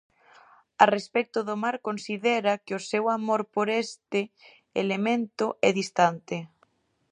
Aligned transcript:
A 0.83 0.85
respecto 0.95 1.39
do 1.47 1.55
mar 1.63 1.75
considera 1.87 2.53
que 2.65 2.73
o 2.79 2.85
seu 2.91 3.03
amor 3.17 3.41
por 3.55 3.67
este 3.83 4.19
elemento 4.83 5.45
é 5.67 5.69
distante. 5.81 6.37